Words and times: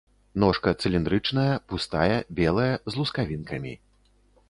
Ножка 0.43 0.73
цыліндрычная, 0.81 1.53
пустая, 1.73 2.17
белая, 2.43 2.69
з 2.93 3.01
лускавінкамі. 3.01 3.81